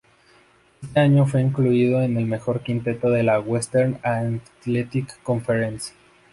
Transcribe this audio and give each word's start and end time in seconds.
Ese 0.81 0.99
año 0.99 1.27
fue 1.27 1.41
incluido 1.41 2.01
en 2.01 2.17
el 2.17 2.25
mejor 2.25 2.61
quinteto 2.61 3.11
de 3.11 3.21
la 3.21 3.39
Western 3.39 3.99
Athletic 4.03 5.21
Conference. 5.21 5.93